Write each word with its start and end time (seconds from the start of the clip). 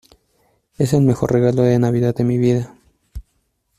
es 0.79 0.93
el 0.93 1.03
mejor 1.03 1.31
regalo 1.31 1.61
de 1.61 1.77
Navidad 1.77 2.15
de 2.15 2.23
mi 2.23 2.39
vida. 2.39 2.73